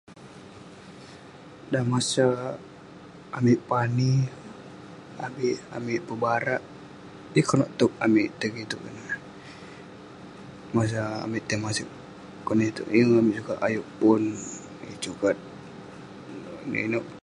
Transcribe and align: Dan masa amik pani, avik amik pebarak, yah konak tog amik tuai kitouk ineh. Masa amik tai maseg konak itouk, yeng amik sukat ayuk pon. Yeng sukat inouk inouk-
Dan 1.71 1.83
masa 1.93 2.25
amik 3.37 3.59
pani, 3.69 4.13
avik 5.25 5.57
amik 5.77 5.99
pebarak, 6.07 6.61
yah 7.35 7.45
konak 7.49 7.69
tog 7.79 7.91
amik 8.05 8.27
tuai 8.39 8.51
kitouk 8.55 8.81
ineh. 8.89 9.17
Masa 10.75 11.01
amik 11.25 11.43
tai 11.47 11.57
maseg 11.63 11.87
konak 12.45 12.69
itouk, 12.71 12.89
yeng 12.97 13.11
amik 13.21 13.37
sukat 13.39 13.57
ayuk 13.67 13.87
pon. 13.99 14.23
Yeng 14.85 14.99
sukat 15.05 15.37
inouk 16.63 16.87
inouk- 16.87 17.11